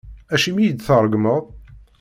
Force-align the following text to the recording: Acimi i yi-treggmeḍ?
Acimi 0.33 0.61
i 0.63 0.65
yi-treggmeḍ? 0.67 1.43